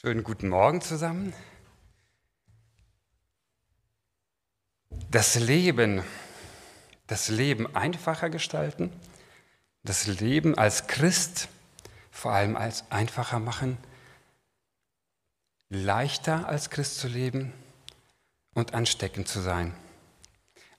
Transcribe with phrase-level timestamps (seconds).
[0.00, 1.32] Schönen guten Morgen zusammen.
[5.10, 6.04] Das Leben,
[7.08, 8.92] das Leben einfacher gestalten,
[9.82, 11.48] das Leben als Christ
[12.12, 13.76] vor allem als einfacher machen,
[15.68, 17.52] leichter als Christ zu leben
[18.54, 19.74] und ansteckend zu sein.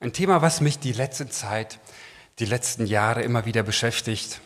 [0.00, 1.78] Ein Thema, was mich die letzte Zeit,
[2.38, 4.40] die letzten Jahre immer wieder beschäftigt,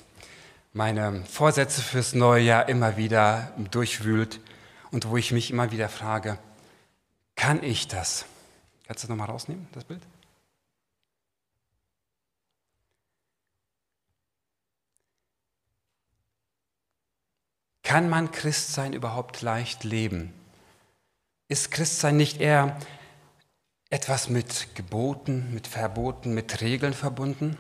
[0.73, 4.41] meine Vorsätze fürs neue Jahr immer wieder durchwühlt
[4.95, 6.39] und wo ich mich immer wieder frage,
[7.35, 8.27] kann ich das?
[8.87, 10.01] Kannst du das nochmal rausnehmen, das Bild?
[17.83, 20.33] Kann man Christsein überhaupt leicht leben?
[21.49, 22.79] Ist Christsein nicht eher
[23.91, 27.57] etwas mit Geboten, mit Verboten, mit Regeln verbunden?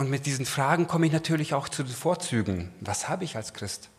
[0.00, 2.72] Und mit diesen Fragen komme ich natürlich auch zu den Vorzügen.
[2.80, 3.90] Was habe ich als Christ?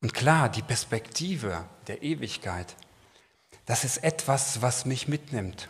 [0.00, 2.76] Und klar, die Perspektive der Ewigkeit,
[3.66, 5.68] das ist etwas, was mich mitnimmt.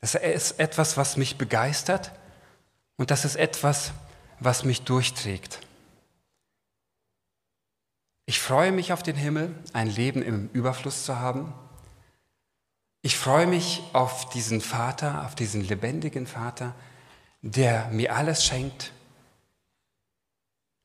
[0.00, 2.12] Das ist etwas, was mich begeistert
[2.98, 3.90] und das ist etwas,
[4.38, 5.58] was mich durchträgt.
[8.26, 11.52] Ich freue mich auf den Himmel, ein Leben im Überfluss zu haben.
[13.00, 16.76] Ich freue mich auf diesen Vater, auf diesen lebendigen Vater,
[17.42, 18.92] der mir alles schenkt.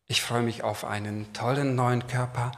[0.08, 2.52] Ich freue mich auf einen tollen neuen Körper,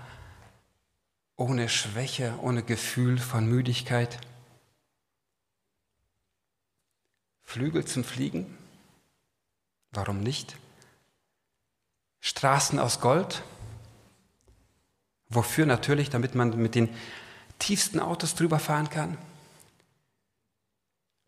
[1.35, 4.19] ohne Schwäche, ohne Gefühl von Müdigkeit.
[7.43, 8.57] Flügel zum Fliegen?
[9.91, 10.55] Warum nicht?
[12.21, 13.43] Straßen aus Gold?
[15.29, 16.89] Wofür natürlich, damit man mit den
[17.57, 19.17] tiefsten Autos drüber fahren kann?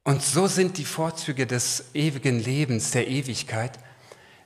[0.03, 3.77] Und so sind die Vorzüge des ewigen Lebens, der Ewigkeit,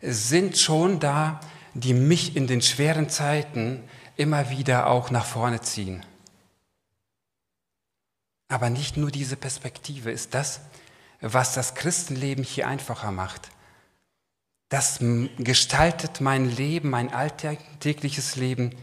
[0.02, 1.40] sind schon da,
[1.74, 3.84] die mich in den schweren Zeiten
[4.18, 6.06] immer wieder auch nach vorne ziehen.
[8.48, 10.62] Aber nicht nur diese Perspektive ist das,
[11.22, 13.50] was das Christenleben hier einfacher macht.
[14.70, 15.00] Das
[15.38, 18.76] gestaltet mein Leben, mein alltägliches Leben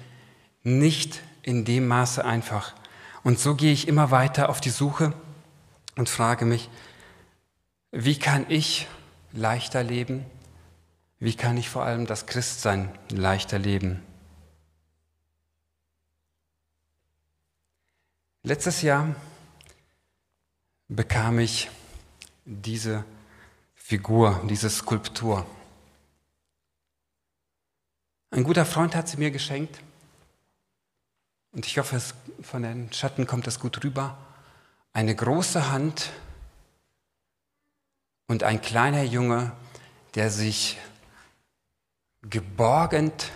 [0.62, 2.74] nicht in dem Maße einfach.
[3.22, 5.12] Und so gehe ich immer weiter auf die Suche
[5.96, 6.70] und frage mich,
[7.90, 8.86] wie kann ich
[9.32, 10.24] leichter leben?
[11.18, 14.02] Wie kann ich vor allem das Christsein leichter leben?
[18.42, 19.14] Letztes Jahr
[20.88, 21.70] bekam ich
[22.44, 23.04] diese
[23.74, 25.46] Figur, diese Skulptur.
[28.30, 29.80] Ein guter Freund hat sie mir geschenkt
[31.52, 32.00] und ich hoffe,
[32.40, 34.16] von den Schatten kommt das gut rüber
[34.92, 36.10] eine große Hand
[38.26, 39.52] und ein kleiner Junge,
[40.14, 40.78] der sich
[42.22, 43.30] geborgend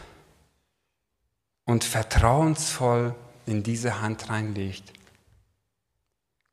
[1.64, 3.14] und vertrauensvoll
[3.46, 4.92] in diese Hand reinlegt.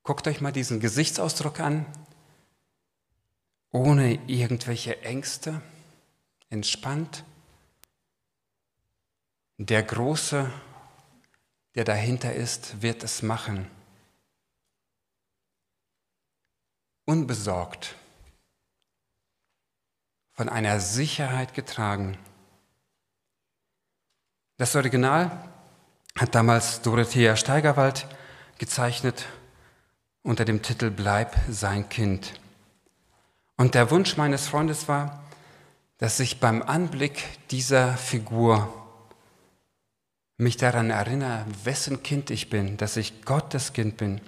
[0.04, 1.86] Guckt euch mal diesen Gesichtsausdruck an,
[3.72, 5.62] ohne irgendwelche Ängste,
[6.50, 7.24] entspannt.
[9.58, 10.52] Der Große,
[11.76, 13.68] der dahinter ist, wird es machen.
[17.06, 17.96] Unbesorgt,
[20.32, 22.18] von einer Sicherheit getragen.
[24.58, 25.50] Das Original
[26.18, 28.08] hat damals Dorothea Steigerwald
[28.58, 29.26] gezeichnet
[30.22, 32.40] unter dem Titel Bleib sein Kind.
[33.58, 35.24] Und der Wunsch meines Freundes war,
[35.98, 38.74] dass ich beim Anblick dieser Figur
[40.38, 44.20] mich daran erinnere, wessen Kind ich bin, dass ich Gottes Kind bin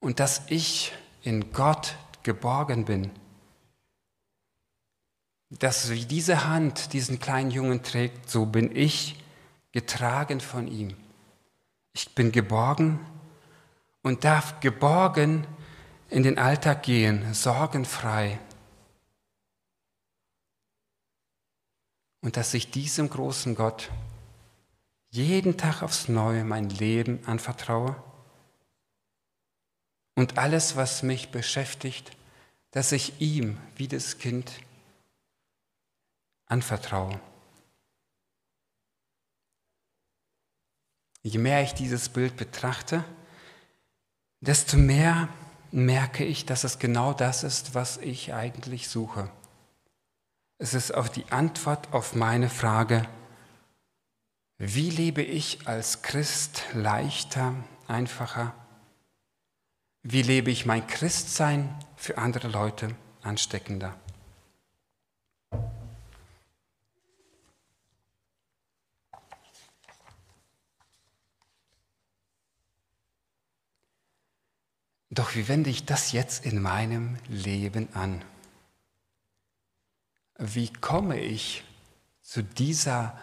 [0.00, 0.92] und dass ich
[1.22, 3.10] in Gott geborgen bin.
[5.50, 9.22] Dass wie diese Hand diesen kleinen Jungen trägt, so bin ich
[9.72, 10.96] getragen von ihm.
[11.92, 12.98] Ich bin geborgen
[14.02, 15.46] und darf geborgen
[16.08, 18.38] in den Alltag gehen, sorgenfrei.
[22.20, 23.90] Und dass ich diesem großen Gott
[25.10, 27.96] jeden Tag aufs Neue mein Leben anvertraue
[30.14, 32.16] und alles, was mich beschäftigt,
[32.70, 34.50] dass ich ihm wie das Kind
[36.46, 37.20] anvertraue.
[41.22, 43.04] Je mehr ich dieses Bild betrachte,
[44.40, 45.28] desto mehr
[45.70, 49.30] merke ich, dass es genau das ist, was ich eigentlich suche.
[50.58, 53.08] Es ist auf die Antwort auf meine Frage,
[54.58, 57.54] wie lebe ich als Christ leichter,
[57.88, 58.54] einfacher
[60.02, 63.96] wie lebe ich mein Christsein für andere Leute ansteckender.
[75.10, 78.24] Doch wie wende ich das jetzt in meinem Leben an?
[80.38, 81.64] Wie komme ich
[82.22, 83.16] zu dieser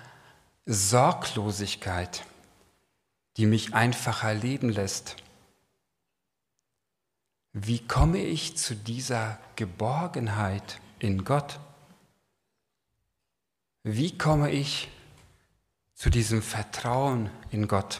[0.67, 2.23] Sorglosigkeit,
[3.37, 5.15] die mich einfacher leben lässt?
[7.61, 11.59] Wie komme ich zu dieser Geborgenheit in Gott?
[13.83, 14.89] Wie komme ich
[15.93, 17.99] zu diesem Vertrauen in Gott?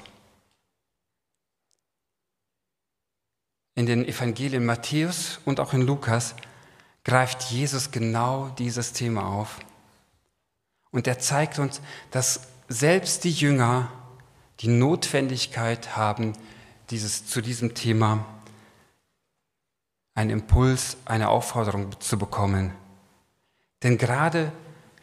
[3.75, 6.35] In den Evangelien Matthäus und auch in Lukas
[7.03, 9.59] greift Jesus genau dieses Thema auf.
[10.91, 13.91] Und er zeigt uns, dass selbst die Jünger
[14.61, 16.31] die Notwendigkeit haben,
[16.91, 18.25] dieses, zu diesem Thema
[20.15, 22.73] einen Impuls, eine Aufforderung zu bekommen.
[23.83, 24.51] Denn gerade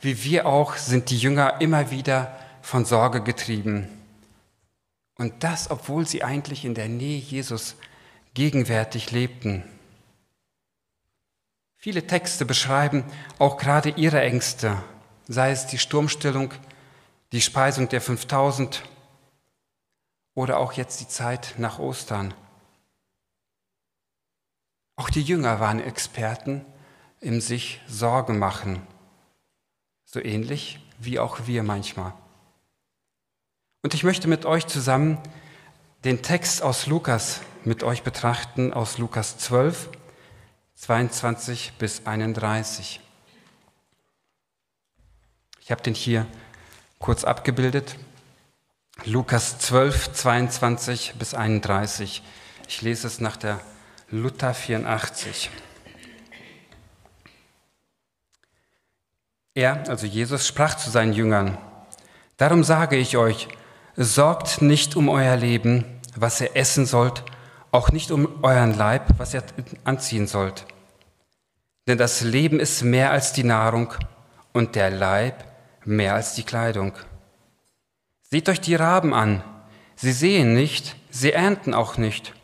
[0.00, 3.88] wie wir auch sind die Jünger immer wieder von Sorge getrieben.
[5.16, 7.76] Und das, obwohl sie eigentlich in der Nähe Jesus
[8.34, 9.64] gegenwärtig lebten.
[11.76, 13.04] Viele Texte beschreiben
[13.38, 14.76] auch gerade ihre Ängste,
[15.26, 16.52] sei es die Sturmstellung,
[17.32, 18.82] die Speisung der 5000
[20.34, 22.34] oder auch jetzt die Zeit nach Ostern.
[24.96, 26.64] Auch die Jünger waren Experten
[27.20, 28.82] im sich Sorgen machen,
[30.04, 32.14] so ähnlich wie auch wir manchmal.
[33.82, 35.18] Und ich möchte mit euch zusammen
[36.04, 39.90] den Text aus Lukas mit euch betrachten, aus Lukas 12,
[40.76, 43.00] 22 bis 31.
[45.60, 46.26] Ich habe den hier
[47.00, 47.96] kurz abgebildet.
[49.04, 52.22] Lukas 12, 22 bis 31.
[52.68, 53.60] Ich lese es nach der
[54.10, 55.50] Luther 84.
[59.54, 61.58] Er, also Jesus, sprach zu seinen Jüngern,
[62.36, 63.48] Darum sage ich euch,
[63.96, 67.24] sorgt nicht um euer Leben, was ihr essen sollt,
[67.72, 69.42] auch nicht um euren Leib, was ihr
[69.82, 70.66] anziehen sollt.
[71.88, 73.92] Denn das Leben ist mehr als die Nahrung
[74.52, 75.44] und der Leib
[75.84, 76.92] mehr als die Kleidung.
[78.22, 79.42] Seht euch die Raben an.
[79.96, 82.35] Sie sehen nicht, sie ernten auch nicht.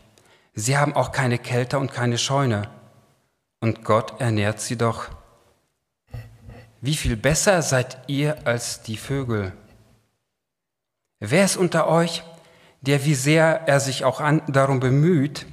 [0.54, 2.69] Sie haben auch keine Kälte und keine Scheune.
[3.60, 5.08] Und Gott ernährt sie doch.
[6.81, 9.52] Wie viel besser seid ihr als die Vögel?
[11.20, 12.25] Wer ist unter euch,
[12.81, 15.46] der wie sehr er sich auch an, darum bemüht,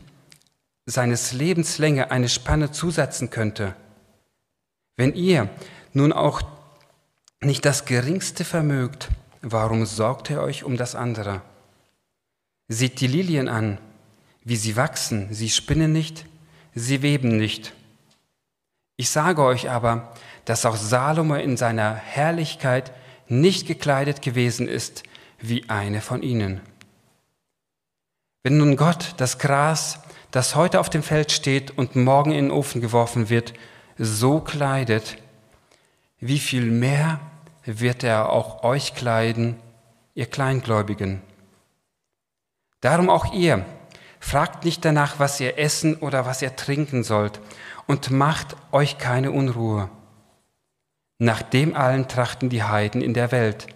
[0.88, 3.76] seines Lebenslänge eine Spanne zusetzen könnte?
[4.98, 5.48] Wenn ihr
[5.94, 6.42] nun auch
[7.42, 9.10] nicht das Geringste vermögt,
[9.42, 11.42] warum sorgt ihr euch um das andere?
[12.68, 13.78] Seht die Lilien an,
[14.50, 16.26] wie sie wachsen, sie spinnen nicht,
[16.74, 17.74] sie weben nicht.
[18.98, 20.12] Ich sage euch aber,
[20.46, 22.92] dass auch Salomo in seiner Herrlichkeit
[23.28, 25.04] nicht gekleidet gewesen ist
[25.40, 26.62] wie eine von ihnen.
[28.44, 30.00] Wenn nun Gott das Gras,
[30.32, 33.54] das heute auf dem Feld steht und morgen in den Ofen geworfen wird,
[33.98, 35.18] so kleidet,
[36.20, 37.20] wie viel mehr
[37.66, 39.58] wird er auch euch kleiden,
[40.16, 41.22] ihr Kleingläubigen.
[42.82, 43.66] Darum auch ihr,
[44.20, 47.40] fragt nicht danach, was ihr essen oder was ihr trinken sollt,
[47.88, 49.90] und macht euch keine Unruhe.
[51.18, 53.68] Nach dem allen trachten die Heiden in der Welt.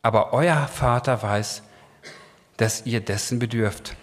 [0.00, 1.62] Aber euer Vater weiß,
[2.56, 3.96] dass ihr dessen bedürft.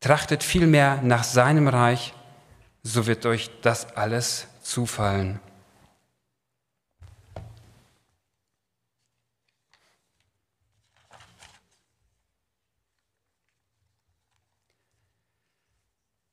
[0.00, 2.14] Trachtet vielmehr nach seinem Reich,
[2.82, 5.40] so wird euch das alles zufallen.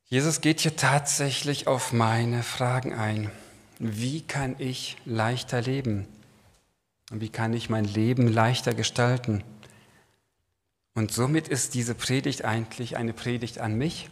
[0.10, 3.30] Jesus geht hier tatsächlich auf meine Fragen ein.
[3.78, 6.08] Wie kann ich leichter leben?
[7.12, 9.44] Wie kann ich mein Leben leichter gestalten?
[10.96, 14.10] Und somit ist diese Predigt eigentlich eine Predigt an mich.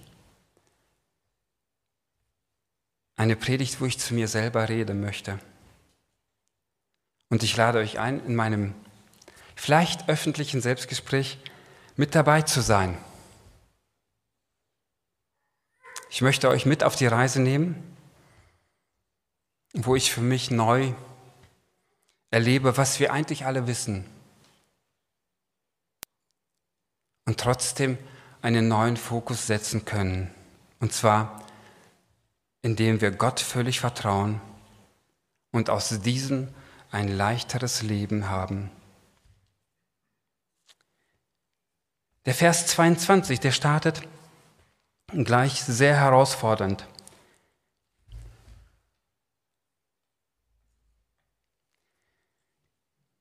[3.16, 5.40] Eine Predigt, wo ich zu mir selber reden möchte.
[7.30, 8.76] Und ich lade euch ein, in meinem
[9.56, 11.40] vielleicht öffentlichen Selbstgespräch
[11.96, 12.96] mit dabei zu sein.
[16.10, 17.84] Ich möchte euch mit auf die Reise nehmen,
[19.74, 20.94] wo ich für mich neu
[22.32, 24.06] erlebe, was wir eigentlich alle wissen.
[27.26, 27.98] Und trotzdem
[28.42, 30.34] einen neuen Fokus setzen können.
[30.80, 31.44] Und zwar,
[32.62, 34.40] indem wir Gott völlig vertrauen
[35.52, 36.48] und aus diesem
[36.92, 38.72] ein leichteres Leben haben.
[42.26, 44.02] Der Vers 22, der startet,
[45.08, 46.86] gleich sehr herausfordernd.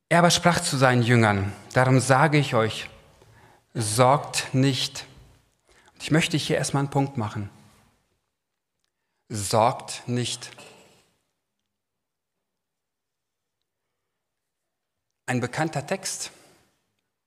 [0.09, 2.89] Er aber sprach zu seinen Jüngern, darum sage ich euch,
[3.75, 5.05] sorgt nicht,
[6.01, 7.51] Ich möchte hier erstmal einen Punkt machen.
[9.29, 10.51] Sorgt nicht.
[15.27, 16.31] Ein bekannter Text,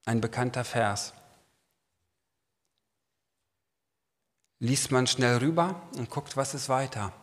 [0.05, 1.13] ein bekannter Vers.
[4.59, 7.13] Liest man schnell rüber und guckt, was ist weiter.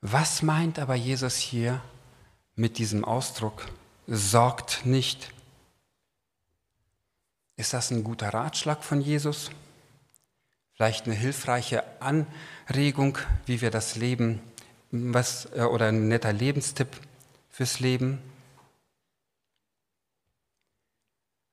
[0.00, 1.80] Was meint aber Jesus hier
[2.56, 3.66] mit diesem Ausdruck,
[4.08, 5.32] sorgt nicht?
[7.56, 9.50] Ist das ein guter Ratschlag von Jesus?
[10.74, 13.16] Vielleicht eine hilfreiche Anregung,
[13.46, 14.40] wie wir das Leben,
[14.90, 16.88] was, äh, oder ein netter Lebenstipp
[17.48, 18.18] fürs Leben?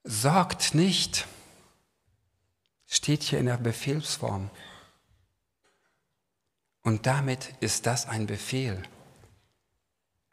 [0.03, 1.27] Sorgt nicht,
[2.89, 4.49] steht hier in der Befehlsform.
[6.81, 8.81] Und damit ist das ein Befehl.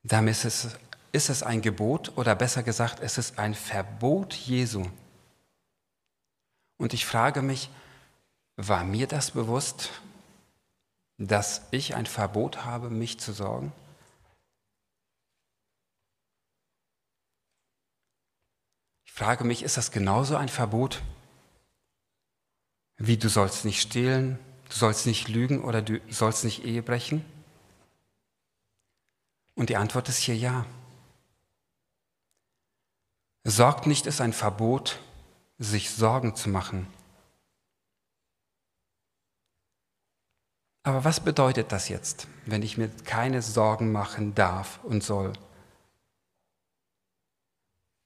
[0.03, 0.79] Damit ist es,
[1.13, 4.85] ist es ein Gebot oder besser gesagt, es ist ein Verbot Jesu.
[6.79, 7.69] Und ich frage mich,
[8.57, 9.91] war mir das bewusst,
[11.19, 13.73] dass ich ein Verbot habe, mich zu sorgen?
[19.05, 21.03] Ich frage mich, ist das genauso ein Verbot,
[22.99, 24.39] wie du sollst nicht stehlen,
[24.69, 27.25] du sollst nicht lügen oder du sollst nicht Ehe brechen?
[29.55, 30.67] Und die Antwort ist hier ja.
[33.45, 35.01] Sorgt nicht ist ein Verbot,
[35.59, 36.87] sich Sorgen zu machen.
[40.83, 45.33] Aber was bedeutet das jetzt, wenn ich mir keine Sorgen machen darf und soll?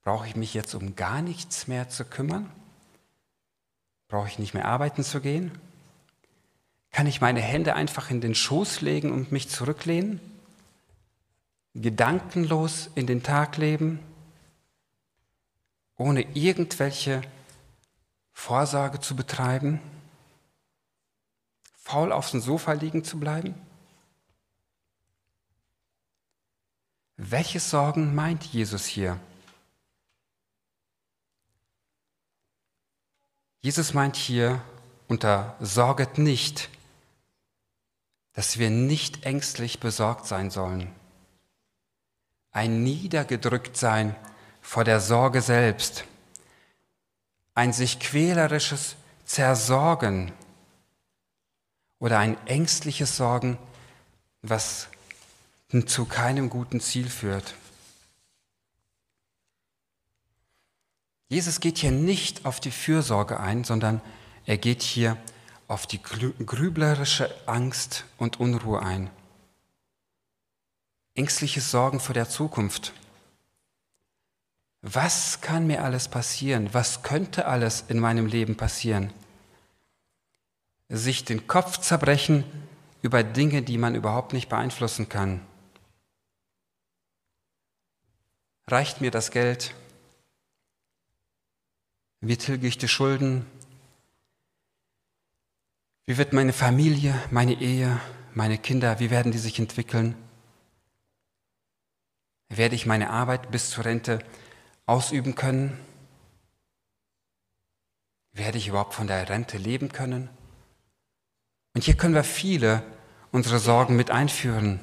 [0.03, 2.51] Brauche ich mich jetzt um gar nichts mehr zu kümmern?
[4.11, 5.53] Brauche ich nicht mehr arbeiten zu gehen?
[6.91, 10.21] Kann ich meine Hände einfach in den Schoß legen und mich zurücklehnen?
[11.75, 14.01] Gedankenlos in den Tag leben?
[15.97, 17.23] Ohne irgendwelche
[18.33, 19.81] Vorsorge zu betreiben?
[21.77, 23.55] Faul auf dem Sofa liegen zu bleiben?
[27.17, 29.21] Welche Sorgen meint Jesus hier?
[33.63, 34.63] Jesus meint hier
[35.07, 36.71] unter Sorget nicht,
[38.33, 40.91] dass wir nicht ängstlich besorgt sein sollen.
[42.53, 44.17] Ein Niedergedrücktsein
[44.63, 46.05] vor der Sorge selbst,
[47.55, 50.33] ein sich quälerisches Zersorgen
[51.99, 53.59] oder ein ängstliches Sorgen,
[54.41, 54.89] was
[55.87, 57.55] zu keinem guten Ziel führt.
[61.31, 64.03] Jesus geht hier nicht auf die Fürsorge ein, sondern
[64.47, 65.17] er geht hier
[65.69, 69.09] auf die grüblerische Angst und Unruhe ein.
[71.15, 72.93] Ängstliches Sorgen vor der Zukunft.
[74.83, 76.75] Was kann mir alles passieren?
[76.75, 79.13] Was könnte alles in meinem Leben passieren?
[80.89, 82.43] Sich den Kopf zerbrechen
[83.03, 85.41] über Dinge, die man überhaupt nicht beeinflussen kann.
[88.67, 89.75] Reicht mir das Geld?
[92.21, 93.47] Wie tilge ich die Schulden?
[96.05, 97.99] Wie wird meine Familie, meine Ehe,
[98.35, 100.15] meine Kinder, wie werden die sich entwickeln?
[102.51, 104.19] Werde ich meine Arbeit bis zur Rente
[104.85, 105.79] ausüben können?
[108.33, 110.29] Werde ich überhaupt von der Rente leben können?
[111.75, 112.83] Und hier können wir viele
[113.33, 114.79] unsere Sorgen mit einführen.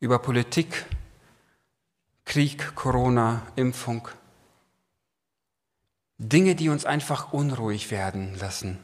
[0.00, 0.86] Über Politik,
[2.24, 4.08] Krieg, Corona, Impfung,
[6.18, 8.78] Dinge, die uns einfach unruhig werden lassen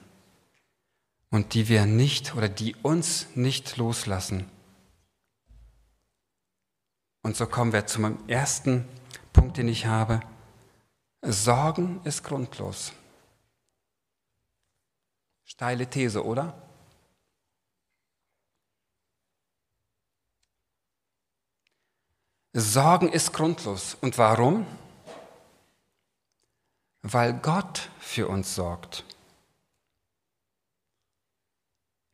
[1.30, 4.50] und die wir nicht oder die uns nicht loslassen.
[7.22, 8.88] Und so kommen wir zum ersten
[9.32, 10.20] Punkt, den ich habe.
[11.22, 12.92] Sorgen ist grundlos.
[15.44, 16.54] Steile These, oder?
[22.52, 23.96] Sorgen ist grundlos.
[24.00, 24.66] Und warum?
[27.02, 29.04] Weil Gott für uns sorgt.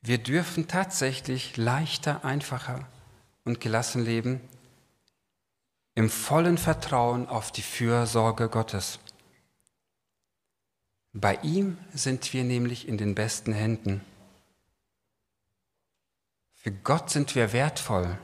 [0.00, 2.86] Wir dürfen tatsächlich leichter, einfacher
[3.44, 4.40] und gelassen leben,
[5.96, 9.00] im vollen Vertrauen auf die Fürsorge Gottes.
[11.12, 14.04] Bei ihm sind wir nämlich in den besten Händen.
[16.54, 18.18] Für Gott sind wir wertvoll.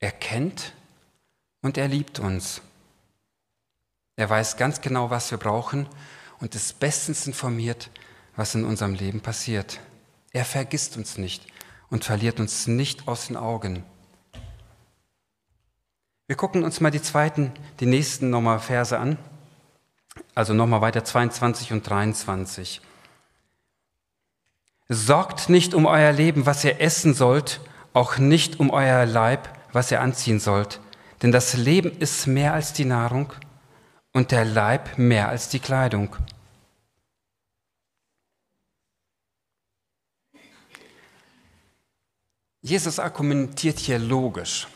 [0.00, 0.72] Er kennt
[1.62, 2.60] und er liebt uns.
[4.18, 5.86] Er weiß ganz genau, was wir brauchen
[6.40, 7.88] und ist bestens informiert,
[8.34, 9.78] was in unserem Leben passiert.
[10.32, 11.46] Er vergisst uns nicht
[11.88, 13.84] und verliert uns nicht aus den Augen.
[16.26, 19.18] Wir gucken uns mal die zweiten, die nächsten nochmal Verse an.
[20.34, 22.80] Also nochmal weiter 22 und 23.
[24.88, 27.60] Sorgt nicht um euer Leben, was ihr essen sollt,
[27.92, 30.80] auch nicht um euer Leib, was ihr anziehen sollt.
[31.22, 33.32] Denn das Leben ist mehr als die Nahrung
[34.18, 36.16] und der Leib mehr als die Kleidung.
[42.60, 44.66] Jesus argumentiert hier logisch.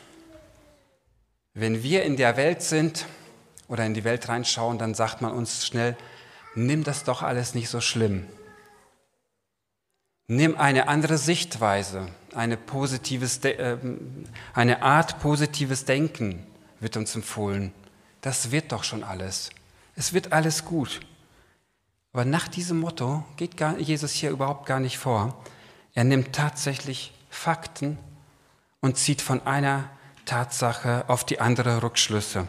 [1.55, 3.05] Wenn wir in der Welt sind
[3.67, 5.97] oder in die Welt reinschauen, dann sagt man uns schnell,
[6.55, 8.29] nimm das doch alles nicht so schlimm.
[10.29, 13.77] Nimm eine andere Sichtweise, eine, positives, äh,
[14.55, 16.47] eine Art positives Denken
[16.79, 17.73] wird uns empfohlen.
[18.23, 19.51] Das wird doch schon alles.
[19.95, 21.01] Es wird alles gut.
[22.13, 25.43] Aber nach diesem Motto geht Jesus hier überhaupt gar nicht vor.
[25.95, 27.99] Er nimmt tatsächlich Fakten
[28.81, 29.89] und zieht von einer
[30.25, 32.47] Tatsache auf die andere Rückschlüsse.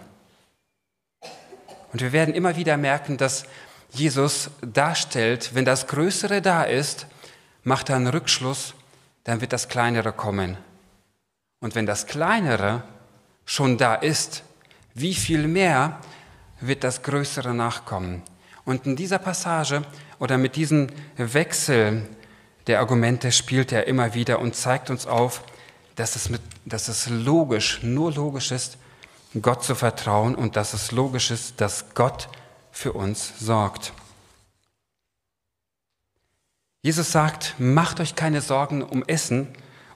[1.91, 3.45] Und wir werden immer wieder merken, dass
[3.91, 7.07] Jesus darstellt, wenn das Größere da ist,
[7.63, 8.73] macht er einen Rückschluss,
[9.23, 10.57] dann wird das Kleinere kommen.
[11.59, 12.83] Und wenn das Kleinere
[13.45, 14.43] schon da ist,
[14.93, 15.99] wie viel mehr
[16.59, 18.21] wird das Größere nachkommen?
[18.65, 19.83] Und in dieser Passage
[20.19, 22.07] oder mit diesem Wechsel
[22.67, 25.43] der Argumente spielt er immer wieder und zeigt uns auf,
[25.95, 28.77] dass es, mit, dass es logisch, nur logisch ist,
[29.41, 32.29] Gott zu vertrauen und dass es logisch ist, dass Gott
[32.71, 33.93] für uns sorgt.
[36.81, 39.47] Jesus sagt, macht euch keine Sorgen um Essen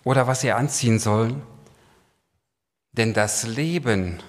[0.03, 1.35] oder was ihr anziehen sollt,
[2.93, 4.23] denn das Leben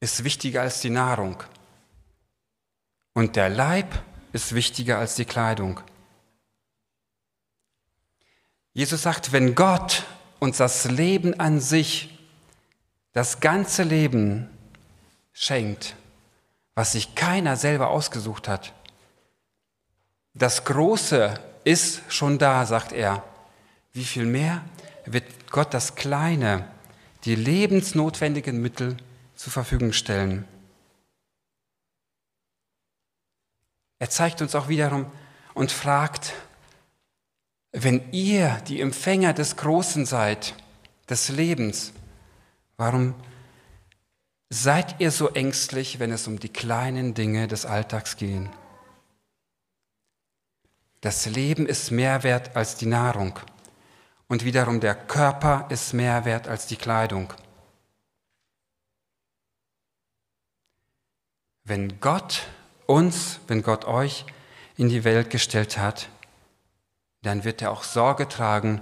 [0.00, 1.42] ist wichtiger als die Nahrung
[3.14, 4.02] und der Leib
[4.32, 5.80] ist wichtiger als die Kleidung.
[8.72, 10.04] Jesus sagt, wenn Gott
[10.38, 12.16] uns das Leben an sich,
[13.12, 14.48] das ganze Leben
[15.32, 15.96] schenkt,
[16.76, 18.72] was sich keiner selber ausgesucht hat,
[20.34, 23.24] das Große ist schon da, sagt er.
[23.92, 24.64] Wie viel mehr
[25.06, 26.70] wird Gott das Kleine,
[27.24, 28.96] die lebensnotwendigen Mittel
[29.38, 30.46] zur Verfügung stellen?
[34.00, 35.10] Er zeigt uns auch wiederum
[35.54, 36.34] und fragt,
[37.72, 40.54] wenn ihr die Empfänger des Großen seid,
[41.08, 41.92] des Lebens,
[42.76, 43.14] warum
[44.50, 48.48] seid ihr so ängstlich, wenn es um die kleinen Dinge des Alltags geht?
[51.00, 53.38] Das Leben ist mehr wert als die Nahrung
[54.26, 57.32] und wiederum der Körper ist mehr wert als die Kleidung.
[61.68, 62.46] Wenn Gott
[62.86, 64.24] uns, wenn Gott euch
[64.78, 66.08] in die Welt gestellt hat,
[67.20, 68.80] dann wird er auch Sorge tragen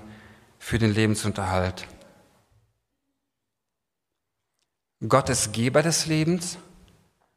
[0.60, 1.88] für den Lebensunterhalt.
[5.08, 6.58] Gott ist Geber des Lebens,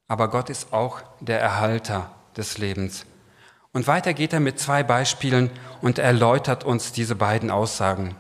[0.08, 3.08] aber Gott ist auch der Erhalter des Lebens.
[3.74, 5.50] Und weiter geht er mit zwei Beispielen
[5.82, 8.16] und erläutert uns diese beiden Aussagen.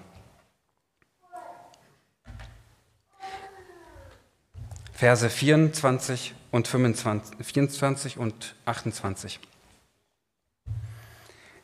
[4.94, 9.40] Verse 24 und 25, 24 und 28.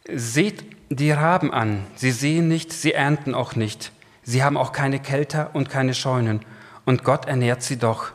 [0.08, 3.91] Seht die Raben an, sie sehen nicht, sie ernten auch nicht,
[4.24, 6.45] sie haben auch keine Kälter und keine Scheunen,
[6.86, 8.12] und Gott ernährt sie doch.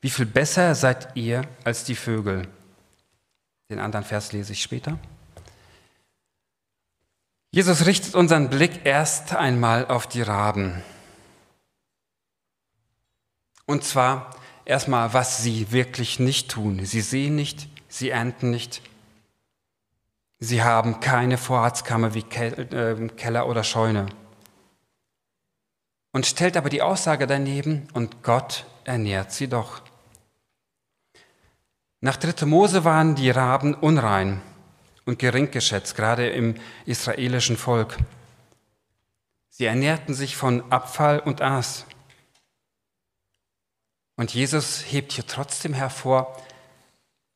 [0.00, 2.46] Wie viel besser seid ihr als die Vögel?
[3.68, 4.98] Den anderen Vers lese ich später.
[7.50, 10.82] Jesus richtet unseren Blick erst einmal auf die Raben.
[13.66, 14.30] Und zwar
[14.64, 16.84] erstmal, was sie wirklich nicht tun.
[16.84, 18.82] Sie sehen nicht, sie ernten nicht.
[20.38, 24.06] Sie haben keine Vorratskammer wie äh, Keller oder Scheune.
[26.12, 29.82] Und stellt aber die Aussage daneben, und Gott ernährt sie doch.
[32.00, 32.44] Nach 3.
[32.46, 34.42] Mose waren die Raben unrein
[35.06, 37.96] und gering geschätzt, gerade im israelischen Volk.
[39.48, 41.86] Sie ernährten sich von Abfall und Aas.
[44.16, 46.40] Und Jesus hebt hier trotzdem hervor,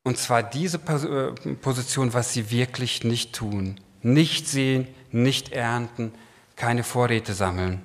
[0.05, 3.81] und zwar diese äh, Position, was sie wirklich nicht tun.
[4.01, 6.13] Nicht sehen, nicht ernten,
[6.57, 7.83] keine Vorräte sammeln.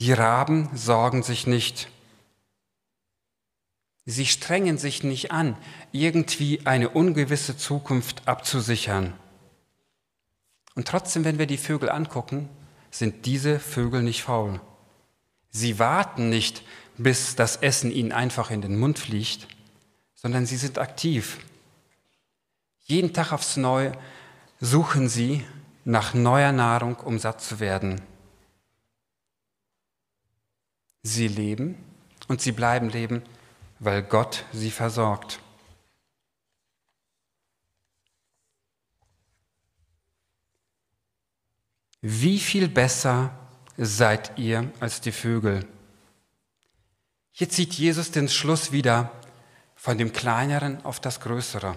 [0.00, 1.88] Die Raben sorgen sich nicht.
[4.04, 5.56] Sie strengen sich nicht an,
[5.90, 9.14] irgendwie eine ungewisse Zukunft abzusichern.
[10.74, 12.48] Und trotzdem, wenn wir die Vögel angucken,
[12.90, 14.60] sind diese Vögel nicht faul.
[15.56, 16.62] Sie warten nicht,
[16.98, 19.48] bis das Essen ihnen einfach in den Mund fliegt,
[20.14, 21.38] sondern sie sind aktiv.
[22.84, 23.92] Jeden Tag aufs Neue
[24.60, 25.44] suchen sie
[25.84, 28.00] nach neuer Nahrung, um satt zu werden.
[31.02, 31.76] Sie leben
[32.28, 33.22] und sie bleiben leben
[33.78, 35.40] weil Gott sie versorgt.
[42.00, 43.45] Wie viel besser
[43.76, 45.66] seid ihr als die Vögel?
[47.32, 49.10] Hier zieht Jesus den Schluss wieder
[49.74, 51.76] von dem Kleineren auf das Größere.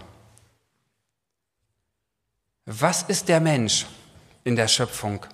[2.66, 3.86] Was ist der Mensch
[4.44, 5.26] in der Schöpfung?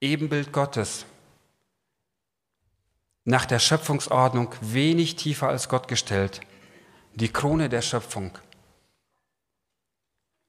[0.00, 1.06] Ebenbild Gottes.
[3.24, 6.40] Nach der Schöpfungsordnung wenig tiefer als Gott gestellt.
[7.14, 8.36] Die Krone der Schöpfung.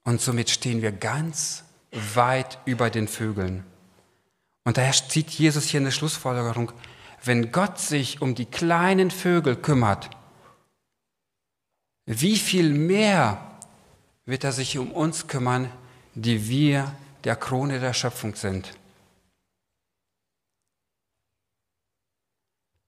[0.03, 3.63] Und somit stehen wir ganz weit über den Vögeln.
[4.63, 6.71] Und daher zieht Jesus hier eine Schlussfolgerung
[7.23, 10.09] wenn Gott sich um die kleinen Vögel kümmert,
[12.05, 13.59] wie viel mehr
[14.25, 15.71] wird er sich um uns kümmern,
[16.13, 16.91] die wir
[17.23, 18.73] der Krone der Schöpfung sind.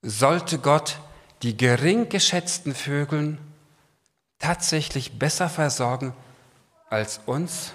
[0.02, 0.98] Sollte Gott
[1.42, 3.36] die gering geschätzten Vögel
[4.38, 6.14] tatsächlich besser versorgen
[6.88, 7.74] als uns?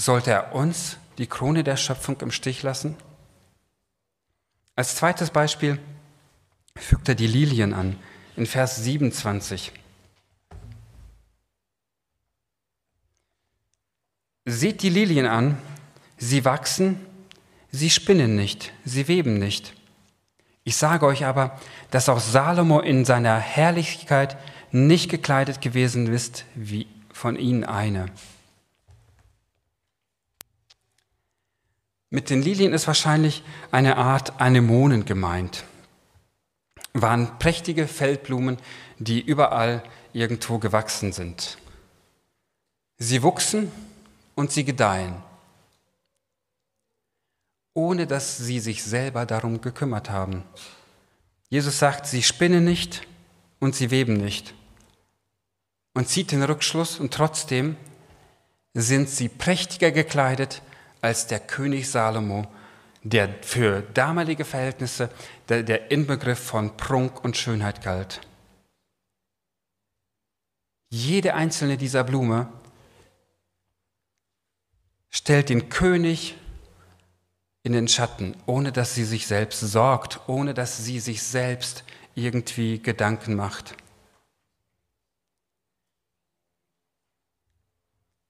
[0.00, 2.96] Sollte er uns die Krone der Schöpfung im Stich lassen?
[4.74, 5.78] Als zweites Beispiel
[6.74, 7.98] fügt er die Lilien an
[8.34, 9.72] in Vers 27.
[14.46, 15.58] Seht die Lilien an,
[16.16, 16.98] sie wachsen,
[17.70, 19.74] sie spinnen nicht, sie weben nicht.
[20.64, 21.60] Ich sage euch aber,
[21.90, 24.38] dass auch Salomo in seiner Herrlichkeit
[24.70, 28.06] nicht gekleidet gewesen ist wie von ihnen eine.
[32.10, 35.62] Mit den Lilien ist wahrscheinlich eine Art Anemonen gemeint.
[36.92, 38.58] Waren prächtige Feldblumen,
[38.98, 41.56] die überall irgendwo gewachsen sind.
[42.98, 43.70] Sie wuchsen
[44.34, 45.22] und sie gedeihen,
[47.74, 50.42] ohne dass sie sich selber darum gekümmert haben.
[51.48, 53.06] Jesus sagt, sie spinnen nicht
[53.60, 54.52] und sie weben nicht.
[55.94, 57.76] Und zieht den Rückschluss und trotzdem
[58.74, 60.62] sind sie prächtiger gekleidet
[61.00, 62.46] als der König Salomo,
[63.02, 65.10] der für damalige Verhältnisse
[65.48, 68.20] der, der Inbegriff von Prunk und Schönheit galt.
[70.90, 72.48] Jede einzelne dieser Blume
[75.08, 76.36] stellt den König
[77.62, 81.84] in den Schatten, ohne dass sie sich selbst sorgt, ohne dass sie sich selbst
[82.14, 83.76] irgendwie Gedanken macht.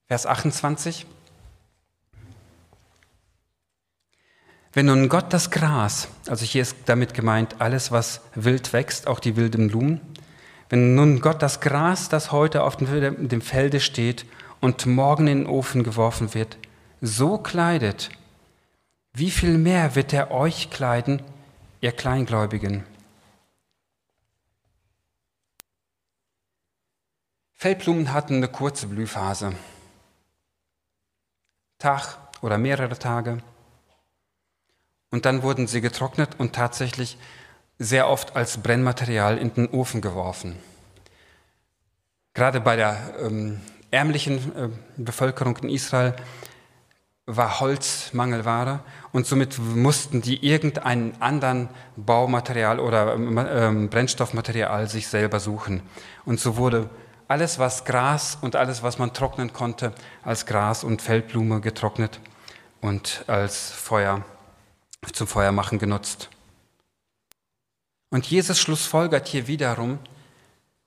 [0.07, 1.05] Vers 28.
[4.73, 9.19] Wenn nun Gott das Gras, also hier ist damit gemeint alles, was wild wächst, auch
[9.19, 9.99] die wilden Blumen,
[10.69, 14.25] wenn nun Gott das Gras, das heute auf dem Felde steht
[14.61, 16.57] und morgen in den Ofen geworfen wird,
[17.01, 18.09] so kleidet,
[19.13, 21.21] wie viel mehr wird er euch kleiden,
[21.81, 22.85] ihr Kleingläubigen?
[27.51, 29.53] Feldblumen hatten eine kurze Blühphase.
[31.77, 33.43] Tag oder mehrere Tage.
[35.11, 37.17] Und dann wurden sie getrocknet und tatsächlich
[37.77, 40.55] sehr oft als Brennmaterial in den Ofen geworfen.
[42.33, 43.59] Gerade bei der ähm,
[43.91, 46.15] ärmlichen äh, Bevölkerung in Israel
[47.25, 48.79] war Holz Mangelware
[49.11, 55.81] und somit mussten die irgendeinen anderen Baumaterial oder ähm, Brennstoffmaterial sich selber suchen.
[56.25, 56.89] Und so wurde
[57.27, 59.93] alles, was Gras und alles, was man trocknen konnte,
[60.23, 62.19] als Gras und Feldblume getrocknet
[62.81, 64.23] und als Feuer
[65.13, 66.29] zum Feuermachen genutzt.
[68.09, 69.99] Und Jesus schlussfolgert hier wiederum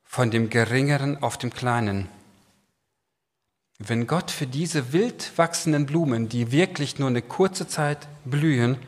[0.05, 2.09] von dem Geringeren auf dem Kleinen.
[3.79, 8.79] Wenn Gott für diese wild wachsenden Blumen, die wirklich nur eine kurze Zeit blühen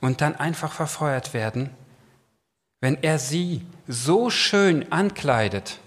[0.00, 1.70] und dann einfach verfeuert werden,
[2.80, 5.78] wenn er sie so schön ankleidet,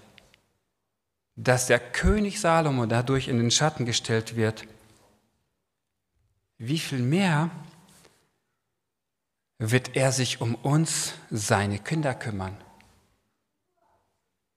[1.36, 4.64] dass der König Salomo dadurch in den Schatten gestellt wird,
[6.58, 7.50] wie viel mehr
[9.58, 12.56] wird er sich um uns, seine Kinder, kümmern?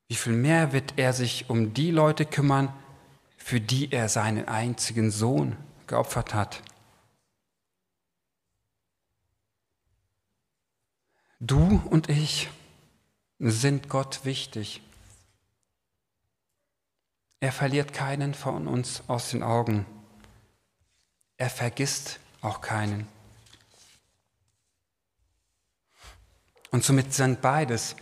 [0.08, 2.74] Wie viel mehr wird er sich um die Leute kümmern,
[3.38, 6.62] für die er seinen einzigen Sohn geopfert hat?
[11.40, 12.50] Du und ich
[13.40, 14.84] sind Gott wichtig.
[17.40, 19.88] Er verliert keinen von uns aus den Augen.
[21.38, 23.08] Er vergisst auch keinen.
[26.72, 27.96] Und somit sind beides,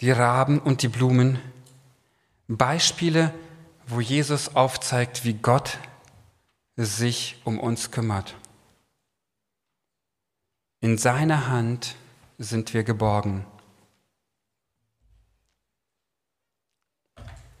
[0.00, 1.38] die Raben und die Blumen,
[2.48, 3.32] Beispiele,
[3.86, 5.78] wo Jesus aufzeigt, wie Gott
[6.76, 8.34] sich um uns kümmert.
[10.80, 11.94] In seiner Hand
[12.38, 13.44] sind wir geborgen.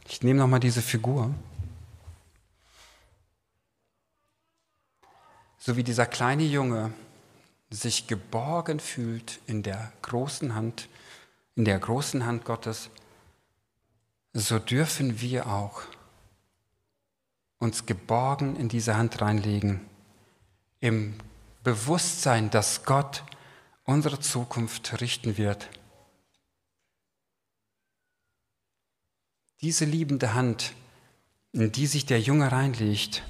[0.08, 1.32] Ich nehme nochmal diese Figur.
[5.58, 6.92] So wie dieser kleine Junge
[7.70, 10.88] sich geborgen fühlt in der großen Hand,
[11.54, 12.90] in der großen Hand Gottes,
[14.32, 15.82] so dürfen wir auch
[17.58, 19.86] uns geborgen in diese Hand reinlegen,
[20.80, 21.18] im
[21.62, 23.22] Bewusstsein, dass Gott
[23.84, 25.68] unsere Zukunft richten wird.
[29.60, 30.74] Diese liebende Hand,
[31.52, 33.22] in die sich der Junge reinlegt,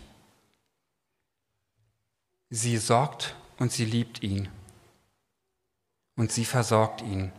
[2.50, 4.48] sie sorgt und sie liebt ihn
[6.16, 7.30] und sie versorgt ihn.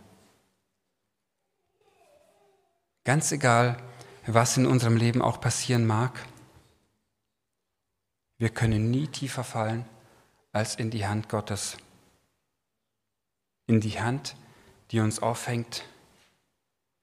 [3.03, 3.81] Ganz egal,
[4.27, 6.25] was in unserem Leben auch passieren mag,
[8.37, 9.83] wir können nie tiefer fallen
[10.51, 11.77] als in die Hand Gottes.
[13.65, 14.35] In die Hand,
[14.91, 15.85] die uns aufhängt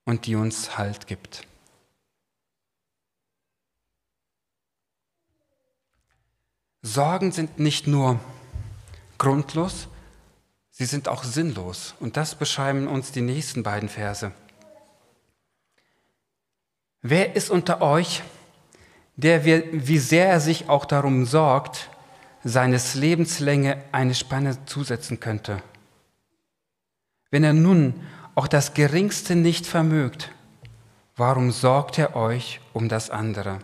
[0.04, 1.46] und die uns Halt gibt.
[6.82, 8.20] Sorgen sind nicht nur
[9.18, 9.88] grundlos,
[10.70, 11.94] sie sind auch sinnlos.
[12.00, 14.32] Und das beschreiben uns die nächsten beiden Verse.
[17.02, 18.22] Wer ist unter euch,
[19.16, 21.90] der, wie sehr er sich auch darum sorgt,
[22.44, 25.62] seines Lebenslänge eine Spanne zusetzen könnte?
[27.30, 28.00] Wenn er nun
[28.34, 30.30] auch das Geringste nicht vermögt,
[31.16, 33.58] warum sorgt er euch um das andere?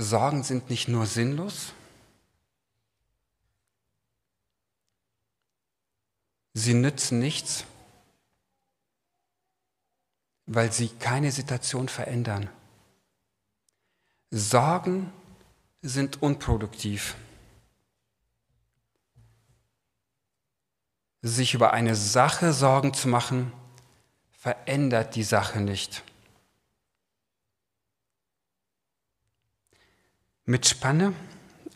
[0.00, 1.74] Sorgen sind nicht nur sinnlos,
[6.54, 7.64] sie nützen nichts,
[10.46, 12.48] weil sie keine Situation verändern.
[14.30, 15.12] Sorgen
[15.82, 17.14] sind unproduktiv.
[21.20, 23.52] Sich über eine Sache Sorgen zu machen,
[24.30, 26.02] verändert die Sache nicht.
[30.50, 31.12] Mit Spanne,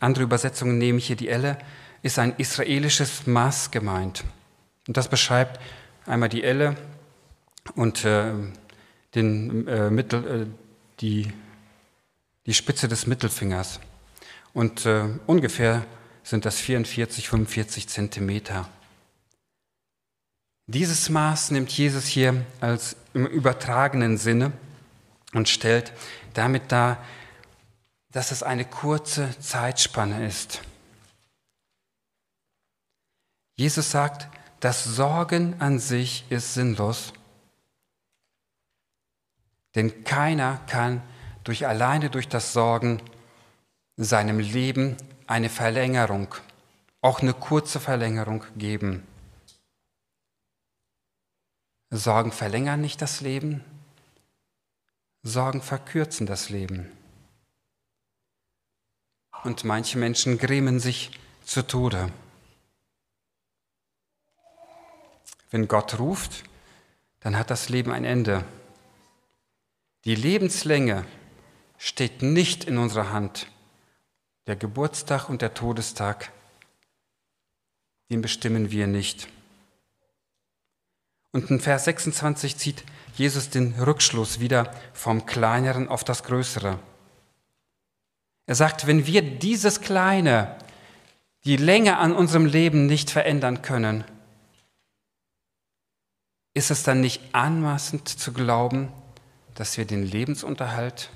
[0.01, 1.57] andere Übersetzungen nehmen hier die Elle,
[2.01, 4.25] ist ein israelisches Maß gemeint.
[4.85, 5.61] Und das beschreibt
[6.05, 6.75] einmal die Elle
[7.75, 8.33] und äh,
[9.15, 10.45] den, äh, Mittel, äh,
[10.99, 11.31] die,
[12.45, 13.79] die Spitze des Mittelfingers.
[14.51, 15.85] Und äh, ungefähr
[16.23, 18.67] sind das 44, 45 Zentimeter.
[20.67, 24.51] Dieses Maß nimmt Jesus hier als im übertragenen Sinne
[25.33, 25.93] und stellt
[26.33, 27.01] damit dar,
[28.15, 30.61] dass es eine kurze Zeitspanne ist.
[33.57, 34.29] Jesus sagt,
[34.61, 37.11] das Sorgen an sich ist sinnlos,
[39.75, 41.03] denn keiner kann
[41.43, 43.01] durch alleine durch das Sorgen
[43.97, 44.95] seinem Leben
[45.27, 46.33] eine Verlängerung,
[47.01, 49.05] auch eine kurze Verlängerung geben.
[51.89, 53.61] Sorgen verlängern nicht das Leben,
[55.21, 56.94] Sorgen verkürzen das Leben
[59.45, 61.11] und manche Menschen grämen sich
[61.43, 62.11] zu Tode.
[65.51, 66.43] Wenn Gott ruft,
[67.19, 68.43] dann hat das Leben ein Ende.
[70.03, 71.05] Die Lebenslänge
[71.77, 73.47] steht nicht in unserer Hand.
[74.47, 76.31] Der Geburtstag und der Todestag,
[78.09, 79.27] den bestimmen wir nicht.
[81.31, 82.83] Und in Vers 26 zieht
[83.15, 86.79] Jesus den Rückschluss wieder vom Kleineren auf das Größere.
[88.45, 90.55] Er sagt, wenn wir dieses Kleine,
[91.45, 94.03] die Länge an unserem Leben nicht verändern können,
[96.53, 98.91] ist es dann nicht anmaßend zu glauben,
[99.55, 101.09] dass wir den Lebensunterhalt,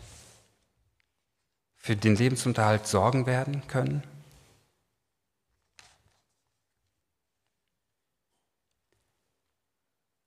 [1.78, 4.04] für den Lebensunterhalt sorgen werden können?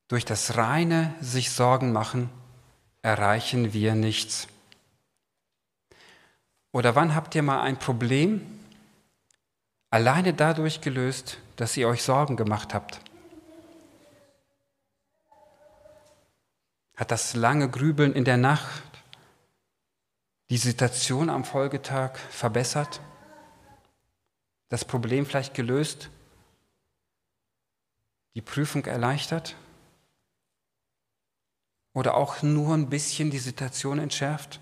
[0.08, 2.28] Durch das reine sich Sorgen machen
[3.00, 4.46] erreichen wir nichts.
[6.72, 8.60] Oder wann habt ihr mal ein Problem
[9.90, 12.98] alleine dadurch gelöst, dass ihr euch Sorgen gemacht habt?
[16.96, 18.82] Hat das lange Grübeln in der Nacht
[20.48, 23.00] die Situation am Folgetag verbessert?
[24.70, 26.08] Das Problem vielleicht gelöst?
[28.34, 29.56] Die Prüfung erleichtert?
[31.92, 34.58] Oder auch nur ein bisschen die Situation entschärft?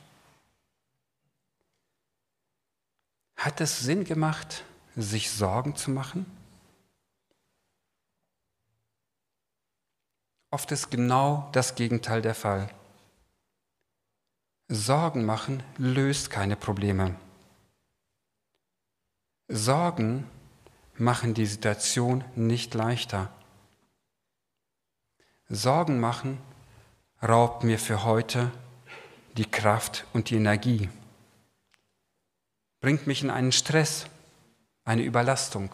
[3.41, 4.65] Hat es Sinn gemacht,
[4.97, 6.27] sich Sorgen zu machen?
[10.51, 12.69] Oft ist genau das Gegenteil der Fall.
[14.69, 17.15] Sorgen machen löst keine Probleme.
[19.49, 20.29] Sorgen
[20.99, 23.33] machen die Situation nicht leichter.
[25.49, 26.37] Sorgen machen
[27.23, 28.53] raubt mir für heute
[29.39, 30.91] die Kraft und die Energie,
[32.81, 34.07] bringt mich in einen Stress,
[34.85, 35.71] eine Überlastung,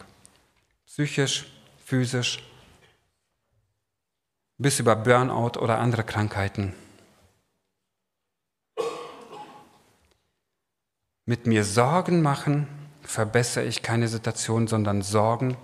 [0.85, 1.45] psychisch,
[1.83, 2.43] physisch,
[4.57, 6.73] bis über Burnout oder andere Krankheiten.
[11.25, 12.67] Mit mir Sorgen machen
[13.01, 15.57] verbessere ich keine Situation, sondern Sorgen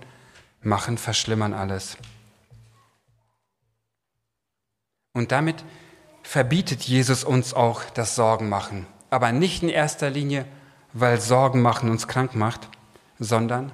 [0.60, 1.96] machen verschlimmern alles.
[5.12, 5.64] Und damit
[6.22, 8.86] verbietet Jesus uns auch das Sorgenmachen.
[9.10, 10.46] Aber nicht in erster Linie,
[10.94, 12.68] weil Sorgen machen uns krank macht,
[13.18, 13.72] sondern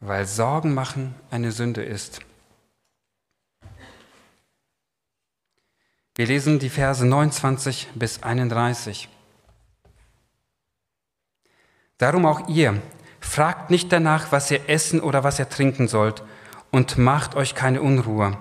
[0.00, 2.20] weil Sorgen machen eine Sünde ist.
[6.16, 9.08] Wir lesen die Verse 29 bis 31.
[11.98, 12.80] Darum auch ihr,
[13.20, 16.22] fragt nicht danach, was ihr essen oder was ihr trinken sollt,
[16.70, 18.36] und macht euch keine Unruhe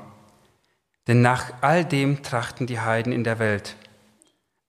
[1.08, 3.76] denn nach all dem trachten die Heiden in der Welt.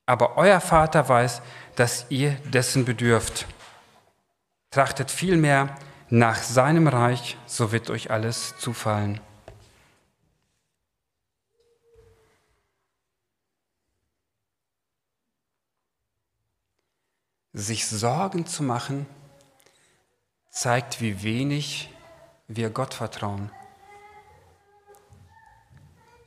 [0.07, 1.41] Aber euer Vater weiß,
[1.77, 3.47] dass ihr dessen bedürft.
[4.71, 5.77] Trachtet vielmehr
[6.11, 9.21] nach seinem Reich, so wird euch alles zufallen.
[17.53, 19.07] Sich Sorgen zu machen,
[20.51, 21.89] zeigt, wie wenig
[22.49, 23.51] wir Gott vertrauen.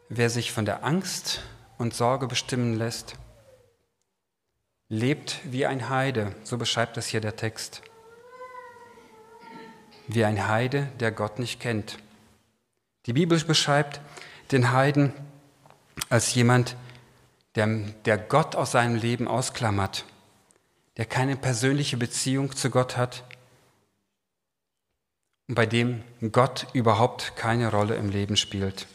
[0.09, 1.41] Wer sich von der Angst
[1.77, 3.17] und Sorge bestimmen lässt,
[4.89, 7.81] lebt wie ein Heide, so beschreibt es hier der Text.
[10.07, 11.97] Wie ein Heide, der Gott nicht kennt.
[13.05, 14.01] Die Bibel beschreibt
[14.51, 15.13] den Heiden
[16.09, 16.75] als jemand,
[17.55, 17.67] der,
[18.05, 20.05] der Gott aus seinem Leben ausklammert,
[20.95, 23.23] der keine persönliche Beziehung zu Gott hat
[25.47, 28.87] und bei dem Gott überhaupt keine Rolle im Leben spielt.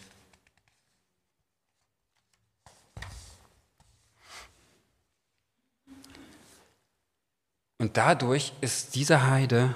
[7.82, 9.74] Und dadurch ist dieser Heide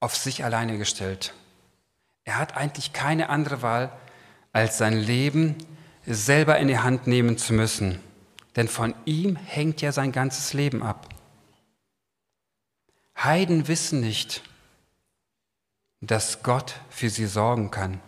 [0.00, 1.32] auf sich alleine gestellt.
[2.24, 3.96] Er hat eigentlich keine andere Wahl,
[4.52, 5.56] als sein Leben
[6.04, 8.00] selber in die Hand nehmen zu müssen.
[8.56, 11.08] Denn von ihm hängt ja sein ganzes Leben ab.
[13.16, 14.42] Heiden wissen nicht,
[16.00, 18.00] dass Gott für sie sorgen kann.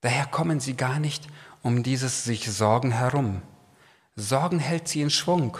[0.00, 1.28] Daher kommen sie gar nicht
[1.64, 3.42] um dieses sich Sorgen herum.
[4.14, 5.56] Sorgen hält sie in Schwung.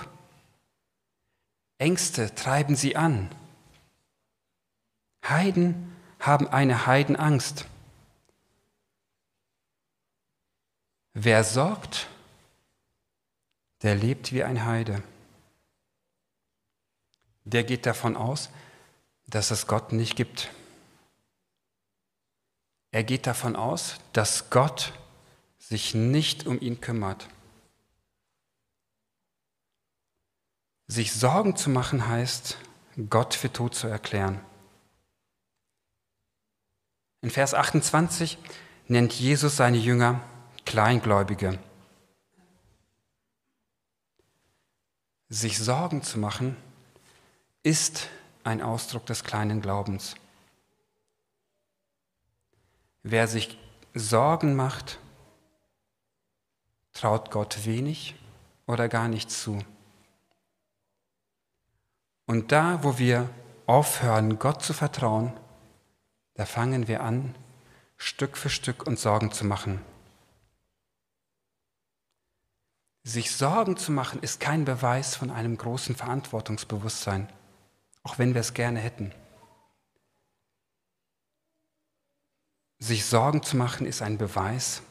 [1.78, 3.30] Ängste treiben sie an.
[5.26, 7.64] Heiden haben eine Heidenangst.
[11.14, 12.06] Wer sorgt,
[13.80, 15.02] der lebt wie ein Heide.
[17.44, 18.50] Der geht davon aus,
[19.26, 20.50] dass es Gott nicht gibt.
[22.90, 24.92] Er geht davon aus, dass Gott
[25.74, 27.28] sich nicht um ihn kümmert.
[30.86, 32.58] Sich Sorgen zu machen heißt,
[33.10, 34.40] Gott für tot zu erklären.
[37.22, 38.38] In Vers 28
[38.86, 40.20] nennt Jesus seine Jünger
[40.64, 41.58] Kleingläubige.
[45.28, 46.56] Sich Sorgen zu machen
[47.64, 48.08] ist
[48.44, 50.14] ein Ausdruck des kleinen Glaubens.
[53.02, 53.58] Wer sich
[53.92, 55.00] Sorgen macht,
[56.94, 58.14] traut Gott wenig
[58.66, 59.58] oder gar nicht zu.
[62.26, 63.28] Und da, wo wir
[63.66, 65.32] aufhören, Gott zu vertrauen,
[66.34, 67.34] da fangen wir an,
[67.96, 69.80] Stück für Stück uns Sorgen zu machen.
[73.02, 77.28] Sich Sorgen zu machen ist kein Beweis von einem großen Verantwortungsbewusstsein,
[78.02, 79.12] auch wenn wir es gerne hätten.
[82.78, 84.82] Sich Sorgen zu machen ist ein Beweis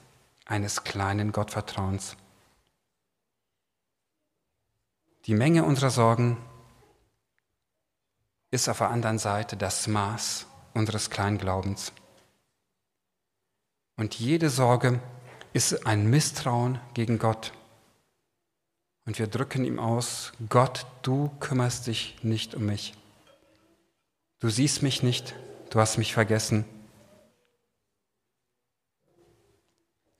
[0.45, 2.17] eines kleinen Gottvertrauens.
[5.25, 6.37] Die Menge unserer Sorgen
[8.51, 11.93] ist auf der anderen Seite das Maß unseres Kleinglaubens.
[13.95, 14.99] Und jede Sorge
[15.53, 17.53] ist ein Misstrauen gegen Gott.
[19.05, 22.93] Und wir drücken ihm aus, Gott, du kümmerst dich nicht um mich.
[24.39, 25.35] Du siehst mich nicht,
[25.69, 26.65] du hast mich vergessen.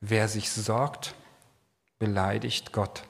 [0.06, 1.16] Wer sich sorgt,
[1.98, 3.04] beleidigt Gott.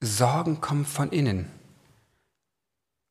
[0.00, 1.50] Sorgen kommen von innen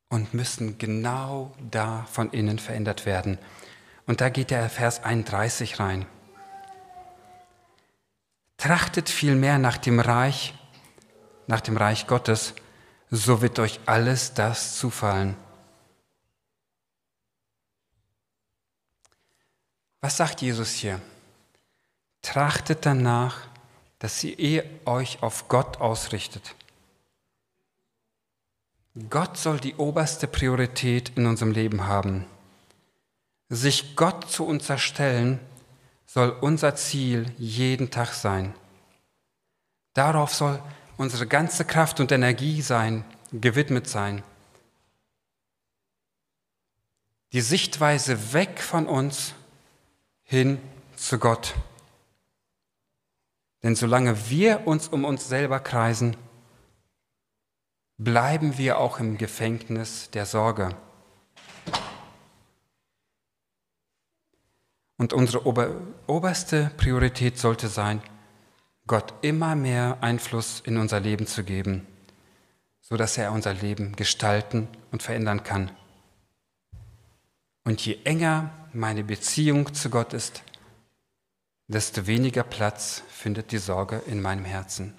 [0.08, 3.38] und müssen genau da von innen verändert werden.
[4.06, 6.06] Und da geht der Vers 31 rein.
[8.56, 10.54] Trachtet vielmehr nach dem Reich,
[11.48, 12.54] nach dem Reich Gottes,
[13.12, 15.36] so wird euch alles das zufallen.
[20.02, 21.02] Was sagt Jesus hier?
[22.22, 23.48] Trachtet danach,
[24.00, 26.56] dass ihr euch auf Gott ausrichtet.
[29.10, 32.26] Gott soll die oberste Priorität in unserem Leben haben.
[33.50, 35.40] Sich Gott zu unterstellen,
[36.06, 38.56] soll unser Ziel jeden Tag sein.
[39.94, 40.62] Darauf soll
[40.98, 44.24] unsere ganze Kraft und Energie sein, gewidmet sein.
[47.34, 49.34] Die Sichtweise weg von uns
[50.28, 50.60] hin
[50.98, 51.56] zu Gott.
[53.64, 56.16] Denn solange wir uns um uns selber kreisen,
[57.98, 60.76] bleiben wir auch im Gefängnis der Sorge.
[64.98, 65.76] Und unsere ober
[66.08, 68.02] oberste Priorität sollte sein,
[68.86, 71.88] Gott immer mehr Einfluss in unser Leben zu geben,
[72.82, 75.72] sodass er unser Leben gestalten und verändern kann.
[77.64, 80.44] Und je enger meine Beziehung zu Gott ist,
[81.68, 84.96] desto weniger Platz findet die Sorge in meinem Herzen.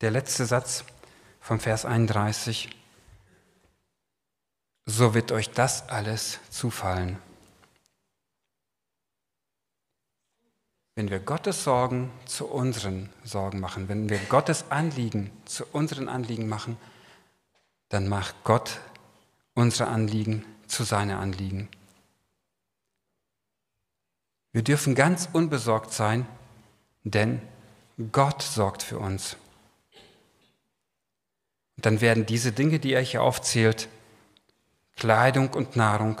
[0.00, 0.84] Der letzte Satz
[1.40, 2.70] vom Vers 31.
[4.86, 7.18] So wird euch das alles zufallen.
[10.94, 16.48] Wenn wir Gottes Sorgen zu unseren Sorgen machen, wenn wir Gottes Anliegen zu unseren Anliegen
[16.48, 16.76] machen,
[17.92, 18.80] dann macht Gott
[19.52, 21.68] unsere Anliegen zu seinen Anliegen.
[24.52, 26.26] Wir dürfen ganz unbesorgt sein,
[27.04, 27.42] denn
[28.10, 29.36] Gott sorgt für uns.
[31.76, 33.90] Und dann werden diese Dinge, die er hier aufzählt,
[34.96, 36.18] Kleidung und Nahrung,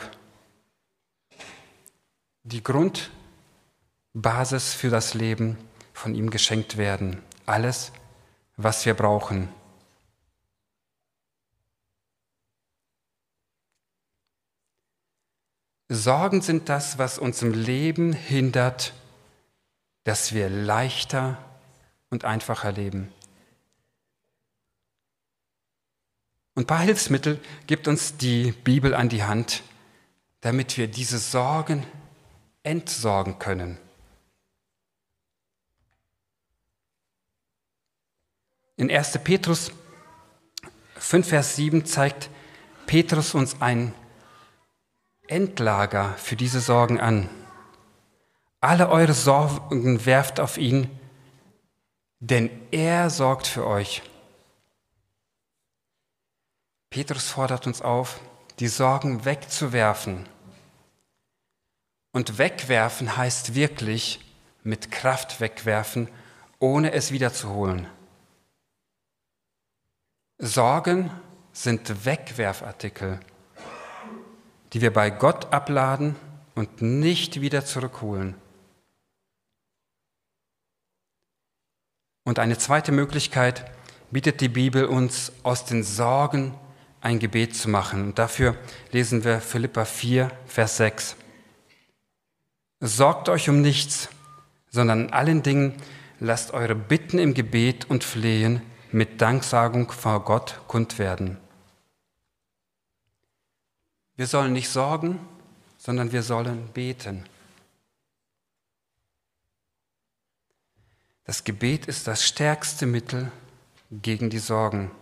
[2.42, 5.56] die Grundbasis für das Leben
[5.94, 7.22] von ihm geschenkt werden.
[7.46, 7.92] Alles,
[8.58, 9.48] was wir brauchen.
[15.94, 18.94] Sorgen sind das, was uns im Leben hindert,
[20.04, 21.38] dass wir leichter
[22.10, 23.12] und einfacher leben.
[26.54, 29.62] Und ein paar Hilfsmittel gibt uns die Bibel an die Hand,
[30.40, 31.86] damit wir diese Sorgen
[32.62, 33.78] entsorgen können.
[38.76, 39.18] In 1.
[39.24, 39.72] Petrus
[40.96, 42.30] 5, Vers 7 zeigt
[42.86, 43.94] Petrus uns ein
[45.28, 47.28] Endlager für diese Sorgen an.
[48.60, 50.90] Alle eure Sorgen werft auf ihn,
[52.20, 54.02] denn er sorgt für euch.
[56.90, 58.20] Petrus fordert uns auf,
[58.58, 60.28] die Sorgen wegzuwerfen.
[62.12, 64.20] Und wegwerfen heißt wirklich
[64.62, 66.08] mit Kraft wegwerfen,
[66.58, 67.88] ohne es wiederzuholen.
[70.38, 71.10] Sorgen
[71.52, 73.20] sind Wegwerfartikel
[74.72, 76.16] die wir bei Gott abladen
[76.54, 78.34] und nicht wieder zurückholen.
[82.24, 83.70] Und eine zweite Möglichkeit
[84.10, 86.54] bietet die Bibel uns, aus den Sorgen
[87.00, 88.04] ein Gebet zu machen.
[88.04, 88.56] Und dafür
[88.92, 91.16] lesen wir Philippa 4, Vers 6.
[92.80, 94.08] Sorgt euch um nichts,
[94.70, 95.74] sondern in allen Dingen
[96.20, 98.62] lasst eure Bitten im Gebet und Flehen
[98.92, 101.41] mit Danksagung vor Gott kund werden.
[104.22, 105.18] Wir sollen nicht sorgen,
[105.78, 107.24] sondern wir sollen beten.
[111.24, 113.32] Das Gebet ist das stärkste Mittel
[113.90, 114.92] gegen die Sorgen.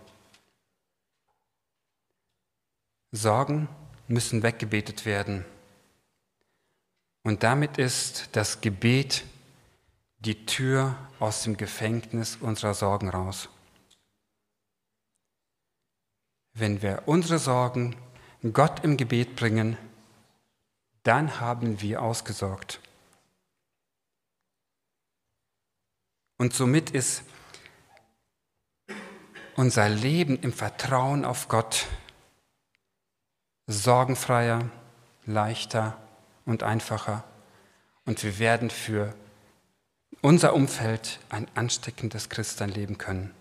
[3.12, 3.68] Sorgen
[4.08, 5.44] müssen weggebetet werden.
[7.22, 9.26] Und damit ist das Gebet
[10.20, 13.50] die Tür aus dem Gefängnis unserer Sorgen raus.
[16.54, 17.94] Wenn wir unsere Sorgen
[18.42, 19.76] Gott im Gebet bringen,
[21.02, 22.80] dann haben wir ausgesorgt.
[26.38, 27.22] Und somit ist
[29.56, 31.86] unser Leben im Vertrauen auf Gott
[33.66, 34.70] sorgenfreier,
[35.26, 35.98] leichter
[36.46, 37.24] und einfacher.
[38.06, 39.14] Und wir werden für
[40.22, 43.34] unser Umfeld ein ansteckendes Christsein können.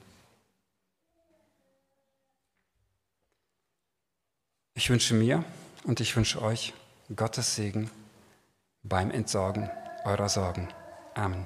[4.80, 5.44] Ich wünsche mir
[5.84, 6.72] und ich wünsche euch
[7.14, 7.92] Gottes Segen
[8.82, 9.70] beim Entsorgen
[10.06, 10.70] eurer Sorgen.
[11.16, 11.46] Amen.